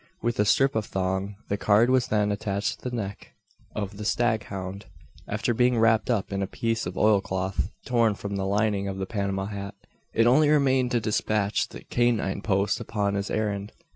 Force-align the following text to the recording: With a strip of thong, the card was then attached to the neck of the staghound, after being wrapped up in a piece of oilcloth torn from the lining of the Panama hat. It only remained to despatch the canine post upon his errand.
With 0.19 0.39
a 0.39 0.45
strip 0.45 0.73
of 0.73 0.87
thong, 0.87 1.35
the 1.47 1.57
card 1.57 1.91
was 1.91 2.07
then 2.07 2.31
attached 2.31 2.79
to 2.81 2.89
the 2.89 2.95
neck 2.95 3.35
of 3.75 3.97
the 3.97 4.03
staghound, 4.03 4.85
after 5.27 5.53
being 5.53 5.77
wrapped 5.77 6.09
up 6.09 6.33
in 6.33 6.41
a 6.41 6.47
piece 6.47 6.87
of 6.87 6.97
oilcloth 6.97 7.69
torn 7.85 8.15
from 8.15 8.35
the 8.35 8.47
lining 8.47 8.87
of 8.87 8.97
the 8.97 9.05
Panama 9.05 9.45
hat. 9.45 9.75
It 10.11 10.25
only 10.25 10.49
remained 10.49 10.89
to 10.93 10.99
despatch 10.99 11.67
the 11.67 11.81
canine 11.83 12.41
post 12.41 12.79
upon 12.79 13.13
his 13.13 13.29
errand. 13.29 13.73